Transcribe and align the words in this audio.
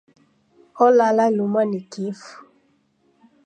Olala 0.83 1.25
lumwa 1.35 1.63
ni 1.69 1.79
kifu. 1.91 2.35